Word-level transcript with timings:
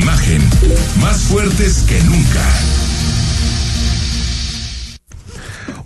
Imagen, 0.00 0.40
más 1.00 1.22
fuertes 1.24 1.84
que 1.88 2.00
nunca. 2.04 2.46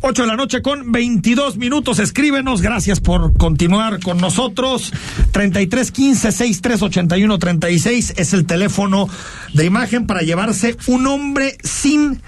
8 0.03 0.23
de 0.23 0.29
la 0.29 0.37
noche 0.37 0.61
con 0.63 0.93
22 0.93 1.57
minutos. 1.57 1.99
Escríbenos. 1.99 2.61
Gracias 2.61 3.01
por 3.01 3.37
continuar 3.37 4.01
con 4.01 4.19
nosotros. 4.19 4.93
33 5.33 5.91
15 5.91 6.31
63 6.33 6.83
81 6.83 7.39
36 7.39 8.15
es 8.17 8.35
el 8.35 8.45
teléfono 8.47 9.09
de 9.55 9.65
imagen 9.65 10.07
para 10.07 10.21
llevarse 10.21 10.77
un 10.87 11.07
hombre 11.07 11.57
sin 11.65 12.21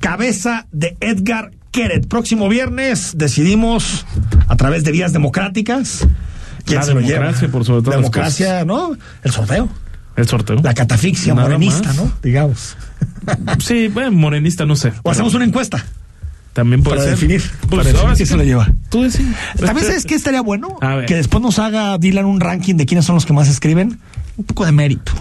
cabeza 0.00 0.66
de 0.72 0.96
Edgar 1.00 1.52
Keret. 1.70 2.08
Próximo 2.08 2.48
viernes 2.48 3.12
decidimos 3.16 4.04
a 4.48 4.56
través 4.56 4.82
de 4.84 4.92
vías 4.92 5.12
democráticas. 5.12 6.06
¿Quién 6.64 6.80
La 6.80 6.84
se 6.84 6.94
lo 6.94 7.00
lleva? 7.00 7.20
democracia, 7.20 7.48
por 7.48 7.64
sobre 7.64 7.82
las 7.86 7.96
Democracia, 7.96 8.64
¿no? 8.64 8.96
El 9.22 9.30
sorteo. 9.30 9.68
El 10.16 10.26
sorteo. 10.28 10.56
La 10.62 10.74
catafixia 10.74 11.34
Nada 11.34 11.48
morenista, 11.48 11.88
más. 11.88 11.96
¿no? 11.96 12.12
Digamos. 12.22 12.76
Sí, 13.58 13.88
bueno, 13.88 14.12
morenista 14.12 14.64
no 14.64 14.76
sé. 14.76 14.92
O 15.02 15.10
hacemos 15.10 15.34
una 15.34 15.44
encuesta 15.44 15.84
También 16.52 16.82
puede 16.82 16.96
para 16.98 17.10
ser. 17.10 17.18
definir. 17.18 17.42
Pues 17.68 17.86
para 17.86 18.00
ahora 18.00 18.16
sí 18.16 18.24
se 18.26 18.36
lo 18.36 18.42
lleva. 18.44 18.72
Tú 18.88 19.02
decís. 19.02 19.26
También 19.58 19.86
sabes 19.86 20.04
que 20.06 20.14
estaría 20.14 20.40
bueno 20.40 20.78
que 21.06 21.14
después 21.16 21.42
nos 21.42 21.58
haga 21.58 21.98
Dylan 21.98 22.24
un 22.24 22.40
ranking 22.40 22.76
de 22.76 22.86
quiénes 22.86 23.04
son 23.04 23.14
los 23.16 23.26
que 23.26 23.32
más 23.32 23.48
escriben. 23.48 23.98
Un 24.36 24.44
poco 24.44 24.64
de 24.66 24.72
mérito. 24.72 25.12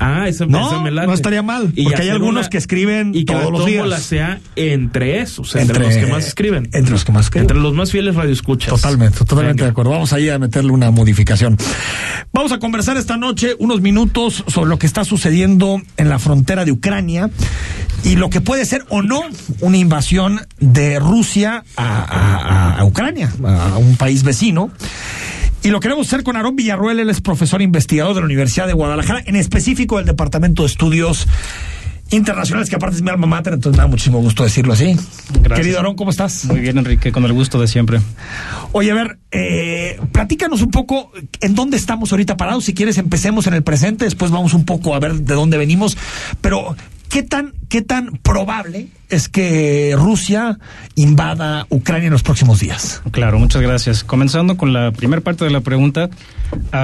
Ah, 0.00 0.28
esa, 0.28 0.46
No, 0.46 0.80
me 0.82 0.90
late. 0.90 1.06
no 1.08 1.14
estaría 1.14 1.42
mal, 1.42 1.72
Y 1.74 1.84
porque 1.84 2.02
hay 2.02 2.08
algunos 2.10 2.42
una- 2.42 2.48
que 2.50 2.58
escriben 2.58 3.12
y 3.14 3.24
que 3.24 3.32
todos 3.32 3.44
la 3.46 3.50
los 3.58 3.66
días. 3.66 4.02
sea 4.02 4.40
entre 4.56 5.20
esos, 5.20 5.54
entre, 5.56 5.80
los 5.80 5.96
que 5.96 6.06
más 6.06 6.26
escriben. 6.26 6.68
Entre 6.72 6.90
los 6.92 7.04
que 7.04 7.12
más 7.12 7.26
escriben. 7.26 7.42
Entre 7.44 7.58
los 7.58 7.74
más 7.74 7.90
fieles 7.90 8.14
radioescuchas. 8.14 8.70
Totalmente, 8.70 9.18
totalmente 9.18 9.54
Venga. 9.54 9.64
de 9.64 9.70
acuerdo. 9.70 9.90
Vamos 9.90 10.12
ahí 10.12 10.28
a 10.28 10.38
meterle 10.38 10.70
una 10.70 10.90
modificación. 10.90 11.56
Vamos 12.32 12.52
a 12.52 12.58
conversar 12.58 12.96
esta 12.96 13.16
noche 13.16 13.56
unos 13.58 13.80
minutos 13.80 14.44
sobre 14.46 14.68
lo 14.70 14.78
que 14.78 14.86
está 14.86 15.04
sucediendo 15.04 15.80
en 15.96 16.08
la 16.08 16.18
frontera 16.18 16.64
de 16.64 16.72
Ucrania 16.72 17.30
y 18.04 18.14
lo 18.16 18.30
que 18.30 18.40
puede 18.40 18.64
ser 18.66 18.84
o 18.90 19.02
no 19.02 19.20
una 19.60 19.76
invasión 19.76 20.40
de 20.60 21.00
Rusia 21.00 21.64
a, 21.76 21.84
a- 21.84 22.36
a- 22.74 22.78
a 22.78 22.84
Ucrania, 22.84 23.32
a 23.44 23.78
un 23.78 23.96
país 23.96 24.22
vecino. 24.22 24.70
Y 25.62 25.70
lo 25.70 25.80
queremos 25.80 26.06
hacer 26.06 26.22
con 26.22 26.36
Aarón 26.36 26.56
Villarruel, 26.56 27.00
él 27.00 27.10
es 27.10 27.20
profesor 27.20 27.60
investigador 27.62 28.14
de 28.14 28.20
la 28.20 28.26
Universidad 28.26 28.66
de 28.66 28.72
Guadalajara, 28.72 29.22
en 29.26 29.36
específico 29.36 29.96
del 29.96 30.06
Departamento 30.06 30.62
de 30.62 30.68
Estudios 30.68 31.26
Internacionales, 32.10 32.70
que 32.70 32.76
aparte 32.76 32.96
es 32.96 33.02
mi 33.02 33.10
alma 33.10 33.26
mater, 33.26 33.52
entonces 33.52 33.76
me 33.76 33.82
da 33.82 33.86
muchísimo 33.86 34.18
gusto 34.20 34.42
decirlo 34.42 34.72
así. 34.72 34.96
Gracias. 35.42 35.58
Querido 35.58 35.76
Aarón, 35.76 35.94
¿cómo 35.94 36.10
estás? 36.10 36.46
Muy 36.46 36.60
bien, 36.60 36.78
Enrique, 36.78 37.12
con 37.12 37.24
el 37.24 37.34
gusto 37.34 37.60
de 37.60 37.68
siempre. 37.68 38.00
Oye, 38.72 38.90
a 38.92 38.94
ver, 38.94 39.18
eh, 39.30 40.00
platícanos 40.12 40.62
un 40.62 40.70
poco 40.70 41.12
en 41.40 41.54
dónde 41.54 41.76
estamos 41.76 42.10
ahorita 42.12 42.38
parados. 42.38 42.64
Si 42.64 42.72
quieres, 42.72 42.96
empecemos 42.96 43.46
en 43.46 43.52
el 43.54 43.62
presente, 43.62 44.06
después 44.06 44.30
vamos 44.30 44.54
un 44.54 44.64
poco 44.64 44.94
a 44.94 45.00
ver 45.00 45.16
de 45.16 45.34
dónde 45.34 45.58
venimos. 45.58 45.98
Pero, 46.40 46.76
¿qué 47.08 47.22
tan, 47.22 47.52
qué 47.68 47.82
tan 47.82 48.18
probable 48.22 48.88
es 49.08 49.28
que 49.28 49.94
Rusia 49.96 50.58
invada 50.94 51.66
Ucrania 51.70 52.06
en 52.06 52.12
los 52.12 52.22
próximos 52.22 52.60
días? 52.60 53.02
Claro, 53.10 53.38
muchas 53.38 53.62
gracias. 53.62 54.04
Comenzando 54.04 54.56
con 54.56 54.72
la 54.72 54.92
primera 54.92 55.22
parte 55.22 55.44
de 55.44 55.50
la 55.50 55.60
pregunta, 55.60 56.10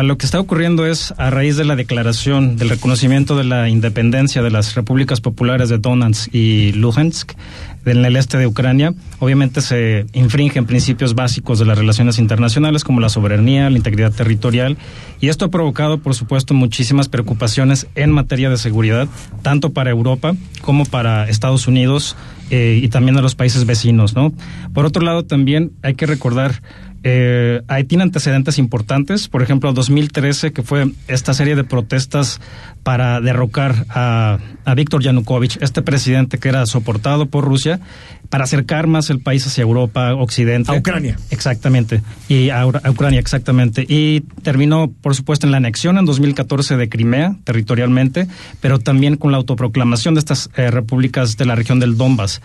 lo 0.02 0.18
que 0.18 0.26
está 0.26 0.40
ocurriendo 0.40 0.86
es 0.86 1.14
a 1.18 1.30
raíz 1.30 1.56
de 1.56 1.64
la 1.64 1.76
declaración 1.76 2.56
del 2.56 2.70
reconocimiento 2.70 3.36
de 3.36 3.44
la 3.44 3.68
independencia 3.68 4.42
de 4.42 4.50
las 4.50 4.74
repúblicas 4.74 5.20
populares 5.20 5.68
de 5.68 5.78
Donetsk 5.78 6.34
y 6.34 6.72
Luhansk 6.72 7.32
en 7.84 8.04
el 8.04 8.16
este 8.16 8.38
de 8.38 8.46
Ucrania, 8.46 8.94
obviamente 9.18 9.60
se 9.60 10.06
infringen 10.12 10.66
principios 10.66 11.14
básicos 11.14 11.58
de 11.58 11.64
las 11.64 11.78
relaciones 11.78 12.18
internacionales 12.18 12.84
como 12.84 13.00
la 13.00 13.08
soberanía, 13.08 13.68
la 13.70 13.76
integridad 13.76 14.12
territorial, 14.12 14.76
y 15.20 15.28
esto 15.28 15.46
ha 15.46 15.50
provocado, 15.50 15.98
por 15.98 16.14
supuesto, 16.14 16.54
muchísimas 16.54 17.08
preocupaciones 17.08 17.86
en 17.94 18.10
materia 18.10 18.50
de 18.50 18.56
seguridad, 18.56 19.08
tanto 19.42 19.72
para 19.72 19.90
Europa 19.90 20.34
como 20.60 20.84
para 20.84 21.28
Estados 21.28 21.66
Unidos 21.66 22.16
eh, 22.50 22.80
y 22.82 22.88
también 22.88 23.16
a 23.16 23.22
los 23.22 23.34
países 23.34 23.66
vecinos, 23.66 24.14
¿no? 24.14 24.32
Por 24.72 24.86
otro 24.86 25.02
lado, 25.02 25.24
también 25.24 25.72
hay 25.82 25.94
que 25.94 26.06
recordar 26.06 26.62
eh, 27.06 27.60
ahí 27.68 27.84
tiene 27.84 28.02
antecedentes 28.02 28.58
importantes, 28.58 29.28
por 29.28 29.42
ejemplo, 29.42 29.74
2013, 29.74 30.54
que 30.54 30.62
fue 30.62 30.90
esta 31.06 31.34
serie 31.34 31.54
de 31.54 31.62
protestas 31.62 32.40
para 32.82 33.20
derrocar 33.20 33.84
a, 33.90 34.38
a 34.64 34.74
Víctor 34.74 35.02
Yanukovych, 35.02 35.58
este 35.60 35.82
presidente 35.82 36.38
que 36.38 36.48
era 36.48 36.64
soportado 36.64 37.26
por 37.26 37.44
Rusia, 37.44 37.78
para 38.30 38.44
acercar 38.44 38.86
más 38.86 39.10
el 39.10 39.20
país 39.20 39.46
hacia 39.46 39.60
Europa, 39.60 40.14
Occidente. 40.14 40.72
A 40.72 40.78
Ucrania. 40.78 41.18
Exactamente, 41.28 42.00
y 42.30 42.48
a 42.48 42.66
Ucrania, 42.66 43.20
exactamente. 43.20 43.84
Y 43.86 44.22
terminó, 44.42 44.90
por 44.90 45.14
supuesto, 45.14 45.46
en 45.46 45.50
la 45.50 45.58
anexión 45.58 45.98
en 45.98 46.06
2014 46.06 46.78
de 46.78 46.88
Crimea, 46.88 47.36
territorialmente, 47.44 48.28
pero 48.62 48.78
también 48.78 49.16
con 49.16 49.30
la 49.30 49.36
autoproclamación 49.36 50.14
de 50.14 50.20
estas 50.20 50.48
eh, 50.56 50.70
repúblicas 50.70 51.36
de 51.36 51.44
la 51.44 51.54
región 51.54 51.80
del 51.80 51.98
Donbass. 51.98 52.40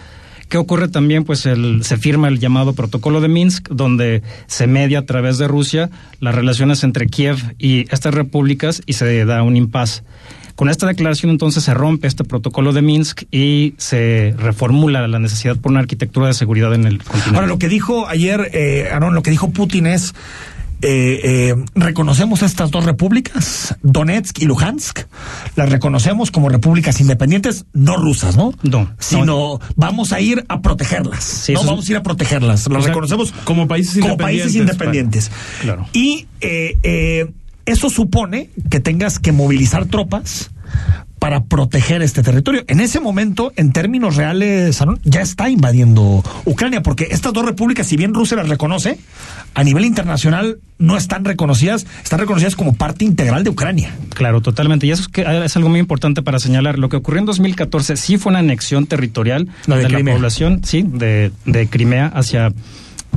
¿Qué 0.49 0.57
ocurre 0.57 0.87
también? 0.87 1.23
Pues 1.25 1.45
el, 1.45 1.83
se 1.83 1.97
firma 1.97 2.27
el 2.27 2.39
llamado 2.39 2.73
Protocolo 2.73 3.21
de 3.21 3.27
Minsk, 3.27 3.69
donde 3.69 4.23
se 4.47 4.65
media 4.65 4.99
a 4.99 5.05
través 5.05 5.37
de 5.37 5.47
Rusia 5.47 5.91
las 6.19 6.33
relaciones 6.33 6.83
entre 6.83 7.05
Kiev 7.05 7.37
y 7.59 7.85
estas 7.93 8.15
repúblicas 8.15 8.81
y 8.87 8.93
se 8.93 9.25
da 9.25 9.43
un 9.43 9.55
impas. 9.55 10.03
Con 10.55 10.67
esta 10.67 10.87
declaración 10.87 11.31
entonces 11.31 11.63
se 11.63 11.73
rompe 11.73 12.07
este 12.07 12.25
protocolo 12.25 12.73
de 12.73 12.81
Minsk 12.81 13.23
y 13.31 13.75
se 13.77 14.35
reformula 14.37 15.07
la 15.07 15.19
necesidad 15.19 15.55
por 15.55 15.71
una 15.71 15.79
arquitectura 15.79 16.27
de 16.27 16.33
seguridad 16.33 16.73
en 16.73 16.85
el 16.85 16.97
continente. 16.97 17.35
Ahora, 17.35 17.47
lo 17.47 17.59
que 17.59 17.69
dijo 17.69 18.09
ayer, 18.09 18.49
eh, 18.51 18.89
Aarón, 18.91 19.15
lo 19.15 19.21
que 19.21 19.31
dijo 19.31 19.51
Putin 19.51 19.87
es. 19.87 20.13
Eh, 20.81 21.19
eh, 21.23 21.55
reconocemos 21.75 22.41
estas 22.41 22.71
dos 22.71 22.85
repúblicas, 22.85 23.75
Donetsk 23.83 24.41
y 24.41 24.45
Luhansk, 24.45 24.99
las 25.55 25.69
reconocemos 25.69 26.31
como 26.31 26.49
repúblicas 26.49 26.99
independientes, 27.01 27.65
no 27.73 27.97
rusas, 27.97 28.37
¿no? 28.37 28.53
No, 28.63 28.89
Sino 28.99 29.25
no. 29.25 29.59
vamos 29.75 30.13
a 30.13 30.21
ir 30.21 30.45
a 30.47 30.61
protegerlas. 30.61 31.23
Sí, 31.23 31.53
no 31.53 31.63
vamos 31.63 31.87
a 31.87 31.91
ir 31.91 31.97
a 31.97 32.03
protegerlas. 32.03 32.67
Las 32.67 32.77
O 32.77 32.81
sea, 32.81 32.87
reconocemos 32.89 33.33
como 33.43 33.67
países 33.67 34.01
como 34.01 34.17
países 34.17 34.55
independientes, 34.55 35.29
independientes. 35.29 35.31
Claro. 35.61 35.87
Y 35.93 36.27
eh, 36.41 36.77
eh, 36.83 37.31
eso 37.65 37.89
supone 37.89 38.49
que 38.69 38.79
tengas 38.79 39.19
que 39.19 39.31
movilizar 39.31 39.85
tropas 39.85 40.51
para 41.19 41.43
proteger 41.43 42.01
este 42.01 42.23
territorio. 42.23 42.63
En 42.67 42.79
ese 42.79 42.99
momento, 42.99 43.51
en 43.55 43.71
términos 43.71 44.15
reales, 44.15 44.81
ya 45.03 45.21
está 45.21 45.49
invadiendo 45.49 46.23
Ucrania, 46.45 46.81
porque 46.81 47.07
estas 47.11 47.33
dos 47.33 47.45
repúblicas, 47.45 47.85
si 47.85 47.97
bien 47.97 48.13
Rusia 48.13 48.37
las 48.37 48.49
reconoce, 48.49 48.97
a 49.53 49.63
nivel 49.63 49.85
internacional 49.85 50.59
no 50.77 50.95
están 50.95 51.25
reconocidas, 51.25 51.85
están 52.03 52.19
reconocidas 52.19 52.55
como 52.55 52.73
parte 52.73 53.03
integral 53.03 53.43
de 53.43 53.49
Ucrania. 53.49 53.93
Claro, 54.15 54.41
totalmente. 54.41 54.87
Y 54.87 54.91
eso 54.91 55.03
es, 55.03 55.07
que, 55.09 55.25
ah, 55.25 55.43
es 55.43 55.55
algo 55.57 55.69
muy 55.69 55.79
importante 55.79 56.21
para 56.21 56.39
señalar. 56.39 56.79
Lo 56.79 56.87
que 56.87 56.95
ocurrió 56.95 57.19
en 57.19 57.25
2014 57.25 57.97
sí 57.97 58.17
fue 58.17 58.31
una 58.31 58.39
anexión 58.39 58.87
territorial 58.87 59.49
La 59.67 59.75
de 59.75 59.89
la 59.89 59.99
población, 59.99 60.61
sí, 60.63 60.83
de, 60.87 61.31
de 61.45 61.67
Crimea 61.67 62.07
hacia, 62.07 62.53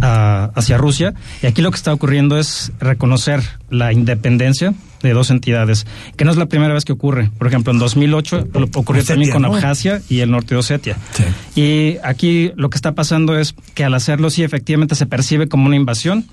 ah, 0.00 0.50
hacia 0.56 0.76
Rusia. 0.76 1.14
Y 1.40 1.46
aquí 1.46 1.62
lo 1.62 1.70
que 1.70 1.76
está 1.76 1.92
ocurriendo 1.92 2.36
es 2.36 2.72
reconocer 2.80 3.42
la 3.70 3.92
independencia 3.92 4.74
de 5.08 5.14
dos 5.14 5.30
entidades, 5.30 5.86
que 6.16 6.24
no 6.24 6.30
es 6.30 6.36
la 6.36 6.46
primera 6.46 6.72
vez 6.74 6.84
que 6.84 6.92
ocurre. 6.92 7.30
Por 7.38 7.46
ejemplo, 7.46 7.72
en 7.72 7.78
2008 7.78 8.48
lo- 8.54 8.64
ocurrió 8.74 9.00
Osetia, 9.02 9.14
también 9.14 9.30
con 9.32 9.42
¿no? 9.42 9.54
Abjasia 9.54 10.00
y 10.08 10.20
el 10.20 10.30
norte 10.30 10.54
de 10.54 10.58
Osetia. 10.60 10.96
Sí. 11.12 11.24
Y 11.60 11.96
aquí 12.04 12.52
lo 12.56 12.70
que 12.70 12.76
está 12.76 12.92
pasando 12.92 13.38
es 13.38 13.54
que 13.74 13.84
al 13.84 13.94
hacerlo 13.94 14.30
sí 14.30 14.42
efectivamente 14.42 14.94
se 14.94 15.06
percibe 15.06 15.48
como 15.48 15.66
una 15.66 15.76
invasión, 15.76 16.24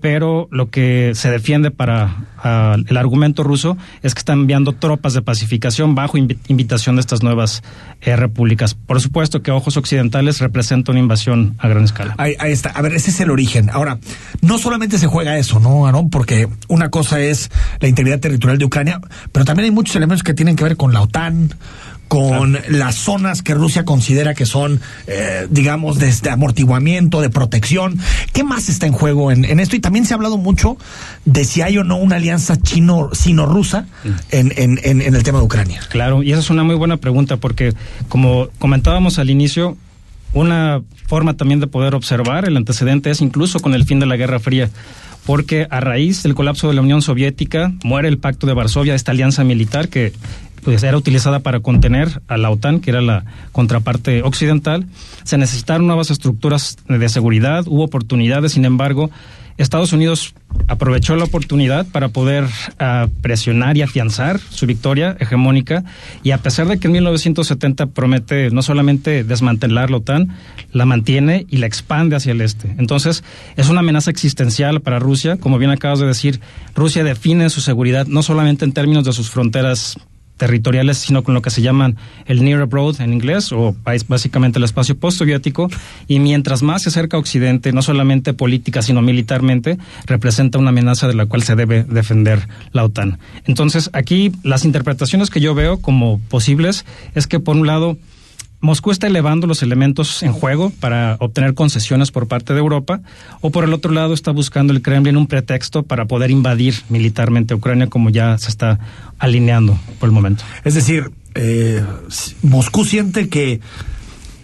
pero 0.00 0.48
lo 0.50 0.70
que 0.70 1.12
se 1.14 1.30
defiende 1.30 1.70
para 1.70 2.16
ah, 2.38 2.76
el 2.86 2.96
argumento 2.96 3.42
ruso 3.42 3.76
es 4.02 4.14
que 4.14 4.18
están 4.18 4.40
enviando 4.40 4.72
tropas 4.72 5.14
de 5.14 5.22
pacificación 5.22 5.94
bajo 5.94 6.18
invi- 6.18 6.38
invitación 6.48 6.96
de 6.96 7.00
estas 7.00 7.22
nuevas 7.22 7.62
eh, 8.02 8.14
repúblicas. 8.16 8.74
Por 8.74 9.00
supuesto 9.00 9.42
que 9.42 9.50
ojos 9.50 9.76
occidentales 9.76 10.40
representa 10.40 10.92
una 10.92 11.00
invasión 11.00 11.56
a 11.58 11.68
gran 11.68 11.84
escala. 11.84 12.14
Ahí, 12.18 12.34
ahí 12.38 12.52
está. 12.52 12.70
A 12.70 12.82
ver, 12.82 12.94
ese 12.94 13.10
es 13.10 13.20
el 13.20 13.30
origen. 13.30 13.70
Ahora, 13.70 13.98
no 14.42 14.58
solamente 14.58 14.98
se 14.98 15.06
juega 15.06 15.38
eso, 15.38 15.60
¿no, 15.60 15.86
Aarón? 15.86 16.10
Porque 16.10 16.48
una 16.68 16.90
cosa 16.90 17.20
es 17.20 17.50
la 17.80 17.88
integridad 17.88 18.20
territorial 18.20 18.58
de 18.58 18.64
Ucrania, 18.64 19.00
pero 19.32 19.44
también 19.44 19.64
hay 19.64 19.70
muchos 19.70 19.96
elementos 19.96 20.22
que 20.22 20.34
tienen 20.34 20.56
que 20.56 20.64
ver 20.64 20.76
con 20.76 20.92
la 20.92 21.00
OTAN, 21.02 21.54
con 22.08 22.58
las 22.68 22.94
zonas 22.94 23.42
que 23.42 23.54
Rusia 23.54 23.84
considera 23.84 24.34
que 24.34 24.46
son, 24.46 24.80
eh, 25.06 25.46
digamos, 25.50 25.98
de, 25.98 26.12
de 26.12 26.30
amortiguamiento, 26.30 27.20
de 27.20 27.30
protección. 27.30 27.98
¿Qué 28.32 28.44
más 28.44 28.68
está 28.68 28.86
en 28.86 28.92
juego 28.92 29.32
en, 29.32 29.44
en 29.44 29.58
esto? 29.58 29.76
Y 29.76 29.80
también 29.80 30.04
se 30.04 30.14
ha 30.14 30.16
hablado 30.16 30.38
mucho 30.38 30.76
de 31.24 31.44
si 31.44 31.62
hay 31.62 31.78
o 31.78 31.84
no 31.84 31.96
una 31.96 32.16
alianza 32.16 32.56
chino-sino-rusa 32.56 33.86
en, 34.30 34.52
en, 34.56 34.78
en, 34.84 35.02
en 35.02 35.14
el 35.14 35.22
tema 35.22 35.38
de 35.38 35.44
Ucrania. 35.44 35.80
Claro, 35.88 36.22
y 36.22 36.30
esa 36.30 36.40
es 36.40 36.50
una 36.50 36.62
muy 36.62 36.76
buena 36.76 36.96
pregunta 36.96 37.38
porque, 37.38 37.74
como 38.08 38.48
comentábamos 38.58 39.18
al 39.18 39.30
inicio, 39.30 39.76
una 40.32 40.82
forma 41.06 41.34
también 41.34 41.60
de 41.60 41.66
poder 41.66 41.94
observar 41.94 42.46
el 42.46 42.56
antecedente 42.56 43.10
es 43.10 43.20
incluso 43.20 43.60
con 43.60 43.74
el 43.74 43.84
fin 43.84 44.00
de 44.00 44.06
la 44.06 44.16
Guerra 44.16 44.38
Fría, 44.38 44.70
porque 45.24 45.66
a 45.70 45.80
raíz 45.80 46.22
del 46.22 46.34
colapso 46.34 46.68
de 46.68 46.74
la 46.74 46.82
Unión 46.82 47.02
Soviética 47.02 47.72
muere 47.82 48.08
el 48.08 48.18
Pacto 48.18 48.46
de 48.46 48.54
Varsovia, 48.54 48.94
esta 48.94 49.12
alianza 49.12 49.42
militar 49.44 49.88
que 49.88 50.12
pues, 50.66 50.82
era 50.82 50.96
utilizada 50.96 51.38
para 51.38 51.60
contener 51.60 52.20
a 52.26 52.36
la 52.36 52.50
OTAN, 52.50 52.80
que 52.80 52.90
era 52.90 53.00
la 53.00 53.24
contraparte 53.52 54.24
occidental. 54.24 54.84
Se 55.22 55.38
necesitaron 55.38 55.86
nuevas 55.86 56.10
estructuras 56.10 56.76
de 56.88 57.08
seguridad, 57.08 57.62
hubo 57.68 57.84
oportunidades, 57.84 58.50
sin 58.50 58.64
embargo, 58.64 59.08
Estados 59.58 59.92
Unidos 59.92 60.34
aprovechó 60.66 61.14
la 61.14 61.22
oportunidad 61.22 61.86
para 61.86 62.08
poder 62.08 62.44
uh, 62.44 63.08
presionar 63.22 63.76
y 63.76 63.82
afianzar 63.82 64.40
su 64.40 64.66
victoria 64.66 65.16
hegemónica 65.20 65.84
y 66.24 66.32
a 66.32 66.38
pesar 66.38 66.66
de 66.66 66.78
que 66.78 66.88
en 66.88 66.94
1970 66.94 67.86
promete 67.86 68.50
no 68.50 68.62
solamente 68.62 69.22
desmantelar 69.22 69.92
la 69.92 69.98
OTAN, 69.98 70.36
la 70.72 70.84
mantiene 70.84 71.46
y 71.48 71.58
la 71.58 71.66
expande 71.66 72.16
hacia 72.16 72.32
el 72.32 72.40
este. 72.40 72.74
Entonces 72.76 73.22
es 73.54 73.68
una 73.68 73.80
amenaza 73.80 74.10
existencial 74.10 74.80
para 74.80 74.98
Rusia, 74.98 75.36
como 75.36 75.58
bien 75.58 75.70
acabas 75.70 76.00
de 76.00 76.06
decir, 76.06 76.40
Rusia 76.74 77.04
define 77.04 77.50
su 77.50 77.60
seguridad 77.60 78.08
no 78.08 78.24
solamente 78.24 78.64
en 78.64 78.72
términos 78.72 79.04
de 79.04 79.12
sus 79.12 79.30
fronteras 79.30 79.96
territoriales, 80.36 80.98
sino 80.98 81.22
con 81.22 81.34
lo 81.34 81.42
que 81.42 81.50
se 81.50 81.62
llaman 81.62 81.96
el 82.26 82.44
Near 82.44 82.62
Abroad 82.62 83.00
en 83.00 83.12
inglés, 83.12 83.52
o 83.52 83.74
básicamente 84.08 84.58
el 84.58 84.64
espacio 84.64 84.96
postsoviético, 84.96 85.68
y 86.06 86.18
mientras 86.18 86.62
más 86.62 86.82
se 86.82 86.90
acerca 86.90 87.16
a 87.16 87.20
Occidente, 87.20 87.72
no 87.72 87.82
solamente 87.82 88.34
política, 88.34 88.82
sino 88.82 89.02
militarmente, 89.02 89.78
representa 90.06 90.58
una 90.58 90.70
amenaza 90.70 91.08
de 91.08 91.14
la 91.14 91.26
cual 91.26 91.42
se 91.42 91.56
debe 91.56 91.84
defender 91.84 92.48
la 92.72 92.84
OTAN. 92.84 93.18
Entonces, 93.44 93.90
aquí 93.92 94.32
las 94.42 94.64
interpretaciones 94.64 95.30
que 95.30 95.40
yo 95.40 95.54
veo 95.54 95.78
como 95.78 96.20
posibles 96.28 96.84
es 97.14 97.26
que, 97.26 97.40
por 97.40 97.56
un 97.56 97.66
lado, 97.66 97.96
Moscú 98.66 98.90
está 98.90 99.06
elevando 99.06 99.46
los 99.46 99.62
elementos 99.62 100.24
en 100.24 100.32
juego 100.32 100.70
para 100.80 101.16
obtener 101.20 101.54
concesiones 101.54 102.10
por 102.10 102.26
parte 102.26 102.52
de 102.52 102.58
Europa, 102.58 103.00
o 103.40 103.50
por 103.50 103.62
el 103.62 103.72
otro 103.72 103.92
lado 103.92 104.12
está 104.12 104.32
buscando 104.32 104.72
el 104.72 104.82
Kremlin 104.82 105.16
un 105.16 105.28
pretexto 105.28 105.84
para 105.84 106.06
poder 106.06 106.32
invadir 106.32 106.74
militarmente 106.88 107.54
Ucrania, 107.54 107.86
como 107.86 108.10
ya 108.10 108.36
se 108.38 108.48
está 108.48 108.80
alineando 109.20 109.78
por 110.00 110.08
el 110.08 110.12
momento. 110.12 110.42
Es 110.64 110.74
decir, 110.74 111.12
eh, 111.36 111.80
Moscú 112.42 112.84
siente 112.84 113.28
que 113.28 113.60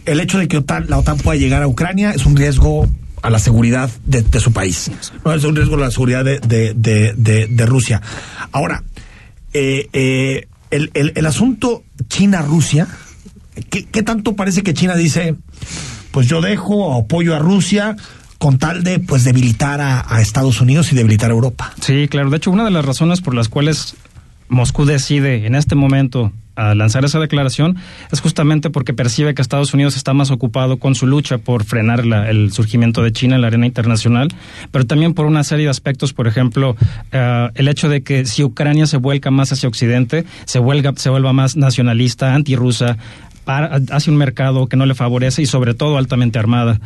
el 0.06 0.20
hecho 0.20 0.38
de 0.38 0.46
que 0.46 0.62
la 0.86 0.98
OTAN 0.98 1.18
pueda 1.18 1.36
llegar 1.36 1.64
a 1.64 1.66
Ucrania 1.66 2.12
es 2.12 2.24
un 2.24 2.36
riesgo 2.36 2.88
a 3.22 3.30
la 3.30 3.40
seguridad 3.40 3.90
de, 4.04 4.40
su 4.40 4.52
país, 4.52 4.90
no 5.24 5.32
es 5.32 5.42
un 5.42 5.56
riesgo 5.56 5.74
a 5.74 5.80
la 5.80 5.90
seguridad 5.90 6.24
de, 6.24 7.66
Rusia. 7.66 8.00
Ahora, 8.52 8.84
eh, 9.52 9.88
eh, 9.92 10.46
el, 10.70 10.92
el 10.94 11.26
asunto 11.26 11.82
China-Rusia 12.08 12.86
¿Qué, 13.70 14.02
tanto 14.02 14.34
parece 14.34 14.62
que 14.62 14.72
China 14.74 14.94
dice, 14.94 15.34
pues 16.10 16.26
yo 16.26 16.40
dejo 16.40 16.94
apoyo 16.94 17.34
a 17.34 17.38
Rusia 17.38 17.96
con 18.38 18.58
tal 18.58 18.82
de 18.82 18.98
pues 18.98 19.24
debilitar 19.24 19.80
a, 19.80 20.20
Estados 20.20 20.60
Unidos 20.60 20.92
y 20.92 20.96
debilitar 20.96 21.30
a 21.30 21.34
Europa? 21.34 21.72
Sí, 21.80 22.08
claro. 22.08 22.30
De 22.30 22.38
hecho, 22.38 22.50
una 22.50 22.64
de 22.64 22.70
las 22.70 22.84
razones 22.84 23.20
por 23.20 23.34
las 23.34 23.48
cuales 23.48 23.94
Moscú 24.48 24.84
decide 24.84 25.46
en 25.46 25.54
este 25.54 25.74
momento 25.74 26.32
a 26.54 26.74
lanzar 26.74 27.04
esa 27.04 27.18
declaración 27.18 27.76
es 28.10 28.20
justamente 28.20 28.68
porque 28.68 28.92
percibe 28.92 29.34
que 29.34 29.40
Estados 29.40 29.72
Unidos 29.72 29.96
está 29.96 30.12
más 30.12 30.30
ocupado 30.30 30.78
con 30.78 30.94
su 30.94 31.06
lucha 31.06 31.38
por 31.38 31.64
frenar 31.64 32.00
el 32.28 32.52
surgimiento 32.52 33.02
de 33.02 33.12
China 33.12 33.36
en 33.36 33.40
la 33.40 33.46
arena 33.46 33.66
internacional, 33.66 34.28
pero 34.70 34.86
también 34.86 35.14
por 35.14 35.26
una 35.26 35.44
serie 35.44 35.64
de 35.66 35.70
aspectos, 35.70 36.12
por 36.12 36.26
ejemplo, 36.26 36.76
eh, 37.12 37.48
el 37.54 37.68
hecho 37.68 37.88
de 37.88 38.02
que 38.02 38.26
si 38.26 38.44
Ucrania 38.44 38.86
se 38.86 38.98
vuelca 38.98 39.30
más 39.30 39.52
hacia 39.52 39.68
Occidente, 39.68 40.24
se, 40.44 40.58
vuelva, 40.58 40.92
se 40.96 41.08
vuelva 41.08 41.32
más 41.32 41.56
nacionalista, 41.56 42.34
antirrusa, 42.34 42.98
hacia 43.46 44.12
un 44.12 44.18
mercado 44.18 44.68
que 44.68 44.76
no 44.76 44.86
le 44.86 44.94
favorece 44.94 45.42
y 45.42 45.46
sobre 45.46 45.74
todo 45.74 45.98
altamente 45.98 46.38
armada. 46.38 46.80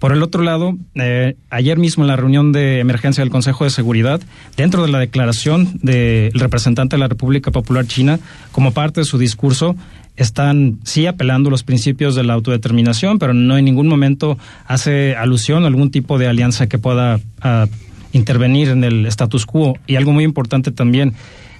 Por 0.00 0.12
el 0.12 0.22
otro 0.22 0.42
lado, 0.42 0.78
eh, 0.94 1.36
ayer 1.50 1.76
mismo 1.76 2.04
en 2.04 2.08
la 2.08 2.16
reunión 2.16 2.52
de 2.52 2.80
emergencia 2.80 3.22
del 3.22 3.30
Consejo 3.30 3.64
de 3.64 3.70
Seguridad, 3.70 4.18
dentro 4.56 4.82
de 4.82 4.90
la 4.90 4.98
declaración 4.98 5.78
del 5.82 6.32
representante 6.32 6.96
de 6.96 7.00
la 7.00 7.08
República 7.08 7.50
Popular 7.50 7.86
China, 7.86 8.18
como 8.50 8.72
parte 8.72 9.02
de 9.02 9.04
su 9.04 9.18
discurso, 9.18 9.76
están 10.16 10.78
sí 10.84 11.06
apelando 11.06 11.50
los 11.50 11.64
principios 11.64 12.14
de 12.14 12.24
la 12.24 12.32
autodeterminación, 12.32 13.18
pero 13.18 13.34
no 13.34 13.58
en 13.58 13.66
ningún 13.66 13.88
momento 13.88 14.38
hace 14.66 15.16
alusión 15.16 15.64
a 15.64 15.66
algún 15.66 15.90
tipo 15.90 16.18
de 16.18 16.28
alianza 16.28 16.66
que 16.66 16.78
pueda 16.78 17.20
ah, 17.42 17.66
intervenir 18.12 18.70
en 18.70 18.84
el 18.84 19.04
status 19.04 19.44
quo. 19.44 19.76
Y 19.86 19.96
algo 19.96 20.12
muy 20.12 20.24
importante 20.24 20.70
también, 20.70 21.12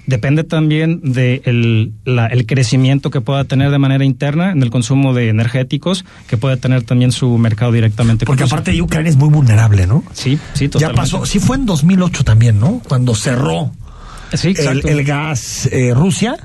depende 0.07 0.43
también 0.43 1.01
del 1.01 1.93
de 2.05 2.27
el 2.31 2.45
crecimiento 2.45 3.09
que 3.09 3.21
pueda 3.21 3.43
tener 3.45 3.71
de 3.71 3.77
manera 3.77 4.03
interna 4.03 4.51
en 4.51 4.61
el 4.61 4.69
consumo 4.69 5.13
de 5.13 5.29
energéticos, 5.29 6.05
que 6.27 6.37
puede 6.37 6.57
tener 6.57 6.83
también 6.83 7.11
su 7.11 7.37
mercado 7.37 7.71
directamente. 7.71 8.25
Porque 8.25 8.43
aparte 8.43 8.71
de 8.71 8.81
Ucrania 8.81 9.09
es 9.09 9.17
muy 9.17 9.29
vulnerable, 9.29 9.87
¿no? 9.87 10.03
Sí, 10.13 10.37
sí, 10.53 10.67
totalmente. 10.67 10.79
Ya 10.79 11.17
pasó, 11.17 11.25
sí 11.25 11.39
fue 11.39 11.57
en 11.57 11.65
2008 11.65 12.23
también, 12.23 12.59
¿no? 12.59 12.81
Cuando 12.87 13.15
cerró 13.15 13.71
el, 14.31 15.03
gas 15.03 15.67
eh, 15.71 15.93
Rusia 15.93 16.37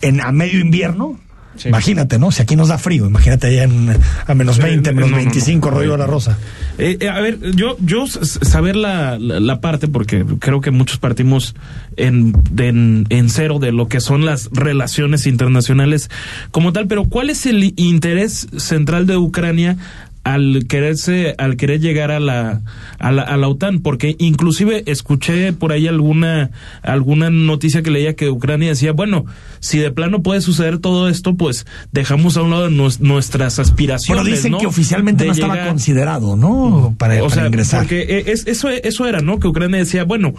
en 0.00 0.20
a 0.20 0.32
medio 0.32 0.60
invierno 0.60 1.18
Imagínate, 1.64 2.18
¿no? 2.18 2.30
Si 2.30 2.42
aquí 2.42 2.56
nos 2.56 2.68
da 2.68 2.78
frío, 2.78 3.06
imagínate 3.06 3.48
allá 3.48 3.64
en, 3.64 3.96
a 4.26 4.34
menos 4.34 4.58
20, 4.58 4.92
menos 4.92 5.12
25, 5.12 5.70
rollo 5.70 5.92
de 5.92 5.98
la 5.98 6.06
rosa. 6.06 6.38
Eh, 6.78 6.96
eh, 7.00 7.08
a 7.08 7.20
ver, 7.20 7.38
yo, 7.54 7.76
yo 7.80 8.06
saber 8.06 8.76
la, 8.76 9.18
la, 9.18 9.60
parte, 9.60 9.88
porque 9.88 10.24
creo 10.38 10.60
que 10.60 10.70
muchos 10.70 10.98
partimos 10.98 11.54
en, 11.96 12.32
en, 12.56 13.06
en 13.10 13.28
cero 13.28 13.58
de 13.58 13.72
lo 13.72 13.88
que 13.88 14.00
son 14.00 14.24
las 14.24 14.48
relaciones 14.52 15.26
internacionales 15.26 16.10
como 16.50 16.72
tal, 16.72 16.86
pero 16.86 17.04
¿cuál 17.04 17.30
es 17.30 17.46
el 17.46 17.74
interés 17.76 18.48
central 18.56 19.06
de 19.06 19.16
Ucrania 19.16 19.76
al 20.24 20.66
quererse 20.68 21.34
al 21.38 21.56
querer 21.56 21.80
llegar 21.80 22.10
a 22.10 22.20
la, 22.20 22.62
a 22.98 23.10
la 23.10 23.22
a 23.22 23.36
la 23.36 23.48
OTAN 23.48 23.80
porque 23.80 24.14
inclusive 24.18 24.84
escuché 24.86 25.52
por 25.52 25.72
ahí 25.72 25.88
alguna 25.88 26.50
alguna 26.82 27.30
noticia 27.30 27.82
que 27.82 27.90
leía 27.90 28.14
que 28.14 28.30
Ucrania 28.30 28.68
decía 28.68 28.92
bueno 28.92 29.24
si 29.60 29.78
de 29.78 29.90
plano 29.90 30.22
puede 30.22 30.40
suceder 30.40 30.78
todo 30.78 31.08
esto 31.08 31.34
pues 31.34 31.66
dejamos 31.90 32.36
a 32.36 32.42
un 32.42 32.50
lado 32.50 32.70
nuestras 32.70 33.58
aspiraciones 33.58 34.22
pero 34.22 34.36
dicen 34.36 34.58
que 34.58 34.66
oficialmente 34.66 35.24
no 35.26 35.32
estaba 35.32 35.66
considerado 35.66 36.36
no 36.36 36.94
para, 36.98 37.22
o 37.22 37.30
sea, 37.30 37.46
ingresar. 37.46 37.80
porque 37.80 38.02
e, 38.02 38.32
es, 38.32 38.46
eso 38.46 38.68
eso 38.68 39.06
era 39.06 39.20
no 39.20 39.40
que 39.40 39.48
Ucrania 39.48 39.78
decía 39.78 40.04
bueno 40.04 40.34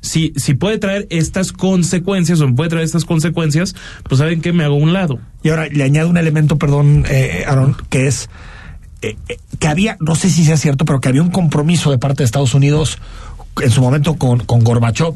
si, 0.00 0.32
si 0.36 0.54
puede 0.54 0.78
traer 0.78 1.06
estas 1.10 1.52
consecuencias 1.52 2.40
o 2.42 2.54
puede 2.54 2.68
traer 2.68 2.84
estas 2.84 3.06
consecuencias, 3.06 3.74
pues 4.02 4.18
saben 4.18 4.42
que 4.42 4.52
me 4.52 4.62
hago 4.62 4.74
a 4.74 4.78
un 4.78 4.92
lado. 4.92 5.18
Y 5.42 5.48
ahora 5.48 5.66
le 5.66 5.82
añado 5.82 6.10
un 6.10 6.18
elemento, 6.18 6.58
perdón, 6.58 7.06
eh, 7.08 7.44
Aaron, 7.46 7.74
que 7.88 8.06
es 8.06 8.28
eh, 9.04 9.16
eh, 9.28 9.38
que 9.58 9.68
había, 9.68 9.96
no 10.00 10.14
sé 10.14 10.30
si 10.30 10.44
sea 10.44 10.56
cierto, 10.56 10.84
pero 10.84 11.00
que 11.00 11.08
había 11.08 11.22
un 11.22 11.30
compromiso 11.30 11.90
de 11.90 11.98
parte 11.98 12.18
de 12.18 12.24
Estados 12.24 12.54
Unidos 12.54 12.98
en 13.60 13.70
su 13.70 13.80
momento 13.80 14.14
con, 14.16 14.40
con 14.40 14.64
Gorbachev 14.64 15.14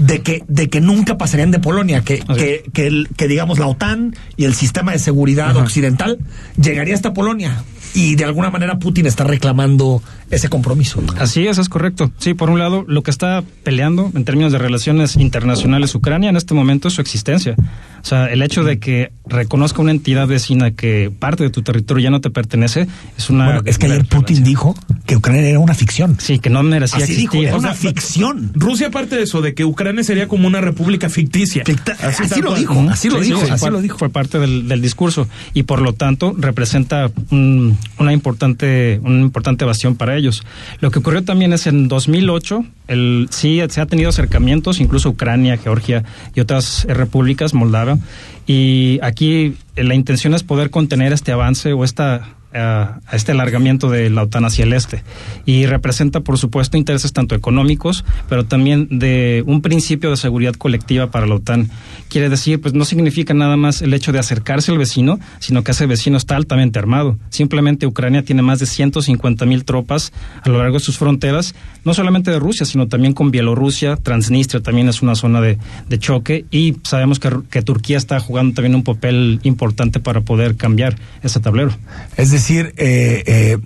de 0.00 0.20
que, 0.22 0.44
de 0.46 0.68
que 0.68 0.80
nunca 0.80 1.16
pasarían 1.18 1.50
de 1.50 1.58
Polonia, 1.58 2.02
que, 2.02 2.18
que, 2.18 2.64
que, 2.72 3.04
que, 3.16 3.28
digamos 3.28 3.58
la 3.58 3.66
OTAN 3.66 4.14
y 4.36 4.44
el 4.44 4.54
sistema 4.54 4.92
de 4.92 4.98
seguridad 4.98 5.56
occidental 5.56 6.18
llegaría 6.60 6.94
hasta 6.94 7.14
Polonia 7.14 7.64
y 7.94 8.14
de 8.14 8.24
alguna 8.24 8.50
manera 8.50 8.78
Putin 8.78 9.06
está 9.06 9.24
reclamando 9.24 10.02
ese 10.30 10.48
compromiso. 10.48 11.02
Así 11.18 11.46
es, 11.46 11.56
es 11.56 11.70
correcto. 11.70 12.10
Sí, 12.18 12.34
por 12.34 12.50
un 12.50 12.58
lado, 12.58 12.84
lo 12.86 13.02
que 13.02 13.10
está 13.10 13.42
peleando 13.62 14.10
en 14.14 14.24
términos 14.24 14.52
de 14.52 14.58
relaciones 14.58 15.16
internacionales 15.16 15.94
Ucrania 15.94 16.28
en 16.28 16.36
este 16.36 16.52
momento 16.52 16.88
es 16.88 16.94
su 16.94 17.00
existencia. 17.00 17.56
O 18.06 18.08
sea, 18.08 18.26
el 18.26 18.40
hecho 18.40 18.62
de 18.62 18.78
que 18.78 19.10
reconozca 19.26 19.82
una 19.82 19.90
entidad 19.90 20.28
vecina 20.28 20.70
que 20.70 21.10
parte 21.10 21.42
de 21.42 21.50
tu 21.50 21.62
territorio 21.62 22.04
ya 22.04 22.10
no 22.10 22.20
te 22.20 22.30
pertenece 22.30 22.86
es 23.18 23.30
una. 23.30 23.46
Bueno, 23.46 23.62
es 23.64 23.78
que 23.78 23.86
ayer 23.86 24.04
Putin 24.04 24.44
dijo 24.44 24.76
que 25.06 25.16
Ucrania 25.16 25.42
era 25.42 25.58
una 25.58 25.74
ficción. 25.74 26.16
Sí, 26.20 26.38
que 26.38 26.48
no 26.48 26.62
merecía 26.62 26.98
Así 26.98 27.14
existir. 27.14 27.40
Dijo, 27.40 27.42
era 27.48 27.56
una 27.56 27.74
ficción. 27.74 28.52
Rusia 28.54 28.92
parte 28.92 29.16
de 29.16 29.24
eso, 29.24 29.42
de 29.42 29.54
que 29.54 29.64
Ucrania 29.64 30.04
sería 30.04 30.28
como 30.28 30.46
una 30.46 30.60
república 30.60 31.08
ficticia. 31.08 31.64
así, 32.00 32.40
lo 32.40 32.54
dijo, 32.54 32.74
así 32.88 33.10
lo 33.10 33.18
dijo, 33.18 33.42
así 33.50 33.70
lo 33.70 33.82
dijo. 33.82 33.98
Fue 33.98 34.08
parte 34.08 34.38
del, 34.38 34.68
del, 34.68 34.80
discurso 34.80 35.26
y 35.52 35.64
por 35.64 35.82
lo 35.82 35.92
tanto 35.92 36.32
representa 36.38 37.10
un, 37.32 37.76
una 37.98 38.12
importante, 38.12 39.00
una 39.02 39.20
importante 39.20 39.64
evasión 39.64 39.96
para 39.96 40.16
ellos. 40.16 40.44
Lo 40.78 40.92
que 40.92 41.00
ocurrió 41.00 41.24
también 41.24 41.52
es 41.52 41.66
en 41.66 41.88
2008, 41.88 42.64
el, 42.88 43.28
sí 43.30 43.60
se 43.68 43.80
ha 43.80 43.86
tenido 43.86 44.10
acercamientos, 44.10 44.80
incluso 44.80 45.10
Ucrania, 45.10 45.56
Georgia 45.56 46.04
y 46.34 46.40
otras 46.40 46.86
repúblicas, 46.88 47.54
Moldavia, 47.54 47.98
y 48.46 48.98
aquí 49.02 49.56
la 49.74 49.94
intención 49.94 50.34
es 50.34 50.42
poder 50.42 50.70
contener 50.70 51.12
este 51.12 51.32
avance 51.32 51.72
o 51.72 51.84
esta 51.84 52.35
a, 52.56 53.00
este 53.12 53.32
alargamiento 53.32 53.90
de 53.90 54.10
la 54.10 54.22
OTAN 54.22 54.44
hacia 54.44 54.64
el 54.64 54.72
este. 54.72 55.02
Y 55.44 55.66
representa, 55.66 56.20
por 56.20 56.38
supuesto, 56.38 56.76
intereses 56.76 57.12
tanto 57.12 57.34
económicos, 57.34 58.04
pero 58.28 58.44
también 58.44 58.88
de 58.90 59.42
un 59.46 59.62
principio 59.62 60.10
de 60.10 60.16
seguridad 60.16 60.54
colectiva 60.54 61.10
para 61.10 61.26
la 61.26 61.36
OTAN. 61.36 61.70
Quiere 62.08 62.28
decir, 62.28 62.60
pues 62.60 62.74
no 62.74 62.84
significa 62.84 63.34
nada 63.34 63.56
más 63.56 63.82
el 63.82 63.94
hecho 63.94 64.12
de 64.12 64.18
acercarse 64.18 64.72
al 64.72 64.78
vecino, 64.78 65.18
sino 65.38 65.62
que 65.62 65.72
ese 65.72 65.86
vecino 65.86 66.16
está 66.16 66.36
altamente 66.36 66.78
armado. 66.78 67.18
Simplemente 67.30 67.86
Ucrania 67.86 68.24
tiene 68.24 68.42
más 68.42 68.58
de 68.58 68.66
150 68.66 69.44
mil 69.46 69.64
tropas 69.64 70.12
a 70.42 70.48
lo 70.48 70.58
largo 70.58 70.78
de 70.78 70.84
sus 70.84 70.98
fronteras, 70.98 71.54
no 71.84 71.94
solamente 71.94 72.30
de 72.30 72.38
Rusia, 72.38 72.66
sino 72.66 72.88
también 72.88 73.12
con 73.12 73.30
Bielorrusia. 73.30 73.96
Transnistria 73.96 74.62
también 74.62 74.88
es 74.88 75.02
una 75.02 75.14
zona 75.14 75.40
de, 75.40 75.58
de 75.88 75.98
choque 75.98 76.46
y 76.50 76.76
sabemos 76.82 77.18
que, 77.20 77.30
que 77.50 77.62
Turquía 77.62 77.96
está 77.96 78.18
jugando 78.20 78.54
también 78.54 78.74
un 78.74 78.84
papel 78.84 79.40
importante 79.42 80.00
para 80.00 80.20
poder 80.20 80.56
cambiar 80.56 80.96
ese 81.22 81.40
tablero. 81.40 81.70
Es 82.16 82.30
decir, 82.30 82.45
decir, 82.46 82.74
eh, 82.76 83.24
eh, 83.26 83.58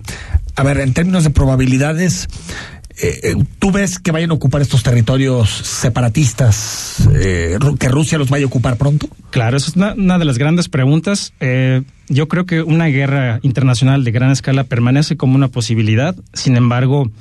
a 0.55 0.63
ver, 0.63 0.79
en 0.79 0.93
términos 0.93 1.23
de 1.23 1.29
probabilidades, 1.29 2.27
eh, 2.99 3.35
¿tú 3.59 3.71
ves 3.71 3.99
que 3.99 4.11
vayan 4.11 4.31
a 4.31 4.33
ocupar 4.33 4.63
estos 4.63 4.81
territorios 4.81 5.49
separatistas, 5.51 7.07
que 7.79 7.89
Rusia 7.89 8.17
los 8.17 8.31
vaya 8.31 8.45
a 8.45 8.47
ocupar 8.47 8.77
pronto? 8.77 9.07
Claro, 9.29 9.57
esa 9.57 9.69
es 9.69 9.75
una, 9.75 10.17
de 10.17 10.25
las 10.25 10.39
grandes 10.39 10.67
preguntas. 10.67 11.33
yo 12.09 12.27
creo 12.27 12.45
que 12.47 12.63
una 12.63 12.87
guerra 12.87 13.39
internacional 13.43 14.03
de 14.03 14.11
gran 14.11 14.31
escala 14.31 14.63
permanece 14.63 15.15
como 15.15 15.35
una 15.35 15.49
posibilidad, 15.49 16.15
sin 16.33 16.57
embargo, 16.57 17.11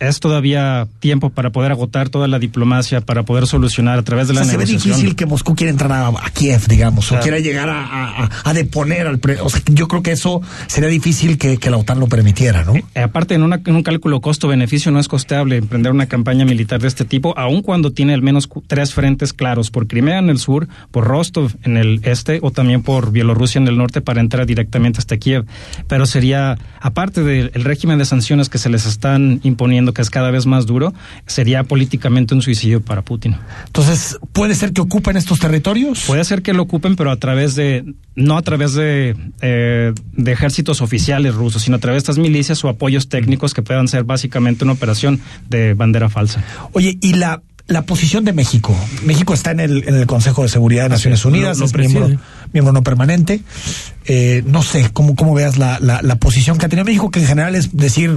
es 0.00 0.18
todavía 0.18 0.88
tiempo 0.98 1.30
para 1.30 1.50
poder 1.50 1.70
agotar 1.72 2.08
toda 2.08 2.26
la 2.26 2.38
diplomacia, 2.38 3.00
para 3.02 3.22
poder 3.22 3.46
solucionar 3.46 3.98
a 3.98 4.02
través 4.02 4.26
de 4.28 4.32
O 4.32 4.34
la 4.34 4.42
sea, 4.44 4.52
se 4.52 4.56
ve 4.56 4.64
negociación. 4.64 4.96
difícil 4.96 5.14
que 5.16 5.26
Moscú 5.26 5.54
quiera 5.54 5.70
entrar 5.70 5.92
a, 5.92 6.08
a 6.08 6.30
Kiev, 6.30 6.66
digamos, 6.68 7.12
o 7.12 7.20
quiera 7.20 7.38
llegar 7.38 7.68
a, 7.68 7.84
a- 7.86 8.24
a- 8.24 8.30
a 8.44 8.52
deponer 8.54 9.06
al... 9.06 9.18
pre- 9.18 9.40
o 9.40 9.48
sea, 9.48 9.60
yo 9.66 9.86
creo 9.88 10.02
que 10.02 10.12
eso 10.12 10.40
sería 10.66 10.88
difícil 10.88 11.38
que, 11.38 11.58
que 11.58 11.70
la 11.70 11.76
OTAN 11.76 12.00
lo 12.00 12.06
permitiera, 12.08 12.64
¿no? 12.64 12.74
Eh, 12.74 13.00
aparte, 13.02 13.34
en, 13.34 13.42
una- 13.42 13.60
en 13.64 13.76
un 13.76 13.82
cálculo 13.82 14.20
costo-beneficio 14.20 14.90
no 14.90 14.98
es 15.00 15.06
costeable 15.08 15.56
emprender 15.56 15.92
una 15.92 16.06
campaña 16.06 16.44
militar 16.44 16.80
de 16.80 16.88
este 16.88 17.04
tipo, 17.04 17.36
aun 17.38 17.62
cuando 17.62 17.92
tiene 17.92 18.14
al 18.14 18.22
menos 18.22 18.48
tres 18.66 18.94
frentes 18.94 19.32
claros, 19.34 19.70
por 19.70 19.86
Crimea 19.86 20.18
en 20.18 20.30
el 20.30 20.38
sur, 20.38 20.66
por 20.90 21.04
Rostov 21.06 21.52
en 21.62 21.76
el 21.76 22.00
este 22.04 22.38
o 22.42 22.50
también 22.50 22.82
por 22.82 23.12
Bielorrusia 23.12 23.60
en 23.60 23.68
el 23.68 23.76
norte 23.76 24.00
para 24.00 24.20
entrar 24.20 24.46
directamente 24.46 24.98
hasta 24.98 25.18
Kiev. 25.18 25.44
Pero 25.88 26.06
sería, 26.06 26.56
aparte 26.80 27.22
del 27.22 27.50
el 27.54 27.64
régimen 27.64 27.98
de 27.98 28.06
sanciones 28.06 28.48
que 28.48 28.56
se 28.58 28.70
les 28.70 28.86
están 28.86 29.40
imponiendo, 29.42 29.89
que 29.92 30.02
es 30.02 30.10
cada 30.10 30.30
vez 30.30 30.46
más 30.46 30.66
duro, 30.66 30.92
sería 31.26 31.64
políticamente 31.64 32.34
un 32.34 32.42
suicidio 32.42 32.80
para 32.80 33.02
Putin. 33.02 33.36
Entonces, 33.66 34.18
¿puede 34.32 34.54
ser 34.54 34.72
que 34.72 34.80
ocupen 34.80 35.16
estos 35.16 35.38
territorios? 35.38 36.04
Puede 36.06 36.24
ser 36.24 36.42
que 36.42 36.52
lo 36.52 36.62
ocupen, 36.62 36.96
pero 36.96 37.10
a 37.10 37.16
través 37.16 37.54
de, 37.54 37.84
no 38.14 38.36
a 38.36 38.42
través 38.42 38.74
de, 38.74 39.16
eh, 39.40 39.92
de 40.12 40.32
ejércitos 40.32 40.80
oficiales 40.80 41.34
rusos, 41.34 41.62
sino 41.62 41.76
a 41.76 41.80
través 41.80 41.96
de 41.96 41.98
estas 41.98 42.18
milicias 42.18 42.64
o 42.64 42.68
apoyos 42.68 43.08
técnicos 43.08 43.54
que 43.54 43.62
puedan 43.62 43.88
ser 43.88 44.04
básicamente 44.04 44.64
una 44.64 44.72
operación 44.74 45.20
de 45.48 45.74
bandera 45.74 46.08
falsa. 46.08 46.42
Oye, 46.72 46.98
y 47.00 47.14
la, 47.14 47.42
la 47.66 47.82
posición 47.82 48.24
de 48.24 48.32
México. 48.32 48.76
México 49.04 49.32
está 49.32 49.52
en 49.52 49.60
el, 49.60 49.88
en 49.88 49.94
el 49.94 50.06
Consejo 50.06 50.42
de 50.42 50.48
Seguridad 50.48 50.84
de 50.84 50.88
Naciones 50.90 51.24
Unidas, 51.24 51.58
lo 51.58 51.66
es 51.66 51.74
miembro, 51.74 52.10
miembro 52.52 52.72
no 52.72 52.82
permanente. 52.82 53.42
Eh, 54.06 54.42
no 54.46 54.62
sé 54.62 54.90
cómo, 54.92 55.14
cómo 55.14 55.34
veas 55.34 55.56
la, 55.56 55.78
la, 55.80 56.02
la 56.02 56.16
posición 56.16 56.58
que 56.58 56.66
ha 56.66 56.68
tenido 56.68 56.84
México, 56.84 57.10
que 57.10 57.20
en 57.20 57.26
general 57.26 57.54
es 57.54 57.76
decir, 57.76 58.16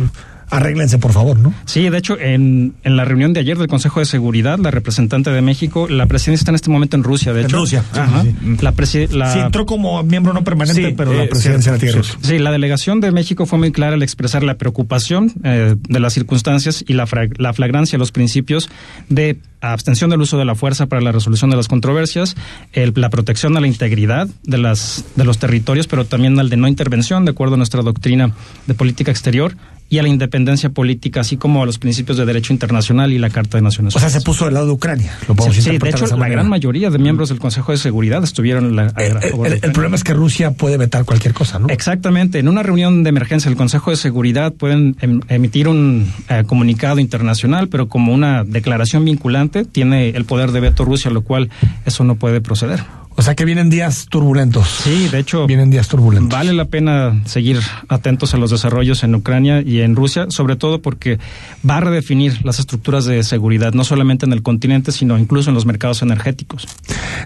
arréglense 0.56 0.98
por 0.98 1.12
favor, 1.14 1.38
¿no? 1.38 1.54
Sí, 1.66 1.90
de 1.90 1.98
hecho, 1.98 2.20
en, 2.20 2.74
en 2.84 2.96
la 2.96 3.06
reunión 3.06 3.34
de 3.34 3.40
ayer 3.40 3.58
del 3.58 3.68
Consejo 3.68 4.00
de 4.00 4.06
Seguridad, 4.06 4.60
la 4.60 4.72
representante 4.72 5.30
de 5.32 5.42
México, 5.42 5.88
la 5.90 6.06
presidencia 6.06 6.42
está 6.44 6.52
en 6.52 6.56
este 6.56 6.70
momento 6.70 6.96
en 6.96 7.04
Rusia, 7.04 7.34
de 7.34 7.42
En 7.42 7.46
hecho. 7.48 7.58
Rusia, 7.58 7.84
sí, 7.94 8.00
Ajá. 8.00 8.22
sí, 8.24 8.36
La, 8.62 8.74
presi- 8.74 9.10
la- 9.10 9.34
Sí, 9.34 9.40
entró 9.40 9.66
como 9.66 10.02
miembro 10.04 10.34
no 10.34 10.44
permanente, 10.44 10.90
Sí, 10.90 10.94
pero 10.96 11.14
la 11.14 11.24
eh, 11.24 11.28
presidencia 11.28 11.72
la 11.72 11.78
cierto, 11.80 11.98
tiene 11.98 12.08
sí. 12.08 12.14
Rusia. 12.18 12.30
Sí, 12.38 12.40
la 12.40 12.52
delegación 12.52 13.00
de 13.02 13.12
México 13.12 13.46
fue 13.46 13.60
muy 13.60 13.72
clara 13.72 13.96
al 13.96 14.04
expresar 14.04 14.44
la 14.44 14.56
preocupación 14.56 15.32
eh, 15.44 15.76
de 15.78 16.00
las 16.00 16.14
circunstancias 16.14 16.84
y 16.88 16.94
la, 16.94 17.08
la 17.38 17.54
flagrancia 17.54 17.98
de 17.98 18.00
los 18.00 18.12
principios 18.12 18.70
de 19.10 19.38
abstención 19.62 20.10
del 20.10 20.20
uso 20.20 20.38
de 20.38 20.44
la 20.44 20.56
fuerza 20.56 20.88
para 20.88 21.02
la 21.02 21.14
resolución 21.14 21.50
de 21.50 21.56
las 21.56 21.68
controversias, 21.70 22.36
el- 22.74 22.92
la 22.96 23.10
protección 23.10 23.56
a 23.58 23.62
la 23.62 23.68
integridad 23.68 24.28
de, 24.44 24.58
las, 24.58 25.06
de 25.16 25.24
los 25.24 25.38
territorios, 25.38 25.88
pero 25.88 26.06
también 26.06 26.38
al 26.40 26.50
de 26.50 26.58
no 26.58 26.68
intervención, 26.68 27.24
de 27.26 27.32
acuerdo 27.32 27.56
a 27.56 27.58
nuestra 27.58 27.82
doctrina 27.82 28.32
de 28.68 28.74
política 28.74 29.10
exterior, 29.12 29.56
y 29.90 30.00
a 30.00 30.02
la 30.04 30.10
independencia 30.10 30.70
política, 30.70 31.22
así 31.22 31.38
como 31.38 31.62
a 31.62 31.66
los 31.68 31.78
principios 31.78 32.18
de 32.18 32.25
derecho 32.25 32.52
internacional 32.52 33.13
y 33.13 33.20
la 33.20 33.30
Carta 33.30 33.58
de 33.58 33.62
Naciones 33.62 33.96
O 33.96 34.00
sea, 34.00 34.08
Unidas. 34.08 34.22
se 34.24 34.25
puso 34.25 34.46
del 34.46 34.56
lado 34.56 34.66
de 34.68 34.72
Ucrania. 34.74 35.13
Lo 35.28 35.36
podemos 35.36 35.56
Sí, 35.56 35.62
sí, 35.62 35.78
de 35.78 35.90
hecho, 35.90 36.08
la 36.08 36.16
manera. 36.16 36.38
gran 36.42 36.50
mayoría 36.50 36.90
de 36.90 36.98
miembros 36.98 37.30
del 37.30 37.38
Consejo 37.40 37.72
de 37.72 37.78
Seguridad 37.78 38.24
estuvieron 38.24 38.66
en 38.66 38.75
la, 38.75 38.84
a 38.96 39.04
Eh, 39.04 39.12
favor 39.12 39.22
el, 39.22 39.30
de 39.30 39.30
el 39.30 39.32
Ucrania. 39.58 39.74
problema 39.74 39.96
es 39.96 40.04
que 40.04 40.13
Rusia 40.13 40.52
puede 40.52 40.78
vetar 40.78 41.06
cualquier 41.06 41.34
cosa, 41.36 41.60
¿no? 41.60 41.68
Exactamente. 41.70 42.40
En 42.40 42.48
una 42.48 42.63
reunión 42.63 43.04
de 43.04 43.10
emergencia 43.10 43.50
del 43.50 43.58
Consejo 43.58 43.92
de 43.92 43.98
Seguridad 43.98 44.52
pueden 44.54 44.96
em- 45.02 45.22
emitir 45.28 45.68
un 45.68 46.12
eh, 46.30 46.44
comunicado 46.48 47.00
internacional, 47.00 47.68
pero 47.68 47.88
como 47.88 48.13
una 48.13 48.44
declaración 48.44 49.06
vinculante 49.06 49.63
tiene 49.66 50.10
el 50.10 50.25
poder 50.25 50.52
de 50.52 50.60
veto 50.60 50.86
Rusia, 50.86 51.12
lo 51.12 51.22
cual 51.22 51.50
eso 51.86 52.04
no 52.04 52.16
puede 52.16 52.42
proceder. 52.42 52.84
O 53.15 53.22
sea 53.22 53.36
que 53.36 53.46
vienen 53.46 53.70
días 53.70 54.08
turbulentos. 54.10 54.67
Sí, 54.84 55.08
de 55.10 55.20
hecho, 55.20 55.46
Vienen 55.48 55.70
días 55.70 55.88
turbulentos. 55.88 56.29
vale 56.32 56.53
la 56.53 56.65
pena 56.65 57.22
seguir 57.25 57.60
atentos 57.88 58.34
a 58.34 58.38
los 58.38 58.50
desarrollos 58.51 59.03
en 59.03 59.13
Ucrania 59.15 59.62
y 59.62 59.82
en 59.82 59.96
Rusia, 59.96 60.25
sobre 60.29 60.55
todo 60.55 60.82
porque 60.82 61.20
va 61.67 61.77
a 61.77 61.79
redefinir 61.82 62.43
las 62.43 62.60
estructuras 62.60 63.05
de 63.05 63.24
seguridad, 63.24 63.74
no 63.74 63.84
solamente 63.84 64.25
en 64.25 64.34
el 64.34 64.41
continente, 64.41 64.91
sino 64.91 65.17
incluso 65.20 65.50
en 65.51 65.53
los 65.55 65.65
mercados 65.65 66.01
energéticos. 66.01 66.67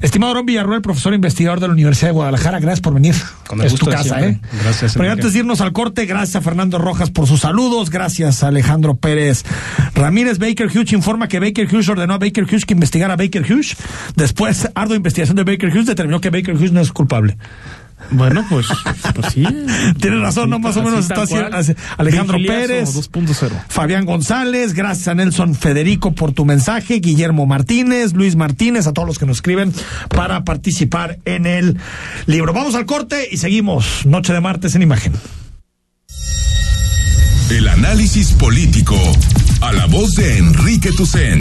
Estimado 0.02 0.34
Ron 0.34 0.46
Villarruel, 0.46 0.82
profesor 0.82 1.14
investigador 1.14 1.60
de 1.60 1.68
la 1.68 1.74
Universidad 1.74 2.10
de 2.10 2.14
Guadalajara, 2.14 2.60
gracias 2.60 2.82
por 2.82 2.94
venir. 2.94 3.16
Con 3.48 3.62
el 3.62 3.68
es 3.68 3.72
gusto 3.72 3.86
tu 3.86 3.92
casa. 3.92 4.22
¿eh? 4.28 4.40
Gracias, 4.64 4.94
Pero 4.96 5.12
antes 5.12 5.34
de 5.34 5.40
irnos 5.40 5.62
al 5.62 5.72
corte, 5.72 6.06
gracias 6.06 6.36
a 6.36 6.42
Fernando 6.42 6.78
Rojas 6.78 7.10
por 7.12 7.28
sus 7.28 7.42
saludos, 7.42 7.90
gracias 7.90 8.44
a 8.44 8.48
Alejandro 8.50 8.96
Pérez 8.98 9.44
Ramírez. 9.96 10.38
Baker 10.38 10.68
Hughes 10.68 10.92
informa 10.94 11.28
que 11.28 11.40
Baker 11.40 11.68
Hughes 11.74 11.88
ordenó 11.90 12.16
a 12.16 12.18
Baker 12.18 12.44
Hughes 12.44 12.66
que 12.66 12.74
investigara 12.74 13.14
a 13.14 13.18
Baker 13.18 13.42
Hughes. 13.42 13.76
Después, 14.16 14.70
ardua 14.76 14.96
investigación 14.98 15.36
de 15.38 15.44
Baker 15.44 15.70
Hughes 15.70 15.77
determinó 15.86 16.20
que 16.22 16.30
Baker 16.30 16.56
Hughes 16.56 16.72
no 16.72 16.82
es 16.82 16.92
culpable. 16.92 17.38
Bueno, 18.12 18.46
pues, 18.48 18.68
pues 19.16 19.34
sí. 19.34 19.44
Tienes 20.00 20.22
razón, 20.22 20.50
¿no? 20.50 20.60
Más 20.60 20.78
o 20.78 20.82
Así 20.82 20.90
menos 20.90 21.06
está 21.06 21.26
cual. 21.26 21.54
haciendo 21.54 21.82
Alejandro 21.98 22.38
Pérez. 22.46 22.96
2.0. 22.96 23.50
Fabián 23.68 24.06
González, 24.06 24.74
gracias 24.74 25.08
a 25.08 25.16
Nelson 25.16 25.56
Federico 25.56 26.14
por 26.14 26.32
tu 26.32 26.46
mensaje, 26.46 27.00
Guillermo 27.00 27.46
Martínez, 27.46 28.14
Luis 28.14 28.36
Martínez, 28.36 28.88
a 28.88 28.94
todos 28.94 29.08
los 29.08 29.20
que 29.20 29.26
nos 29.26 29.38
escriben 29.38 29.74
para 30.10 30.44
participar 30.44 31.20
en 31.26 31.46
el 31.46 31.78
libro. 32.28 32.54
Vamos 32.54 32.76
al 32.76 32.86
corte 32.86 33.28
y 33.32 33.38
seguimos. 33.38 34.06
Noche 34.06 34.32
de 34.32 34.42
martes 34.42 34.76
en 34.76 34.84
imagen. 34.84 35.14
El 37.50 37.68
análisis 37.68 38.34
político. 38.34 38.96
A 39.62 39.74
la 39.74 39.88
voz 39.88 40.14
de 40.16 40.38
Enrique 40.38 40.92
Tucen. 40.92 41.36